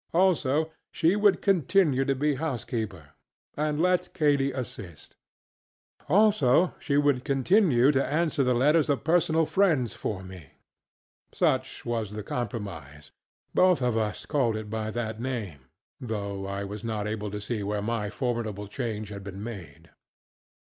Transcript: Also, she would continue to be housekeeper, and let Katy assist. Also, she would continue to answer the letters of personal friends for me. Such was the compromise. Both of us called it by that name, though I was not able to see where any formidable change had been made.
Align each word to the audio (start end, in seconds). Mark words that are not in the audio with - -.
Also, 0.15 0.71
she 0.91 1.15
would 1.15 1.43
continue 1.43 2.03
to 2.05 2.15
be 2.15 2.33
housekeeper, 2.33 3.09
and 3.55 3.79
let 3.79 4.11
Katy 4.15 4.51
assist. 4.51 5.15
Also, 6.09 6.73
she 6.79 6.97
would 6.97 7.23
continue 7.23 7.91
to 7.91 8.03
answer 8.03 8.43
the 8.43 8.55
letters 8.55 8.89
of 8.89 9.03
personal 9.03 9.45
friends 9.45 9.93
for 9.93 10.23
me. 10.23 10.53
Such 11.31 11.85
was 11.85 12.13
the 12.13 12.23
compromise. 12.23 13.11
Both 13.53 13.83
of 13.83 13.95
us 13.95 14.25
called 14.25 14.55
it 14.55 14.71
by 14.71 14.89
that 14.89 15.21
name, 15.21 15.65
though 15.99 16.47
I 16.47 16.63
was 16.63 16.83
not 16.83 17.07
able 17.07 17.29
to 17.29 17.39
see 17.39 17.61
where 17.61 17.77
any 17.87 18.09
formidable 18.09 18.67
change 18.67 19.09
had 19.09 19.23
been 19.23 19.43
made. 19.43 19.91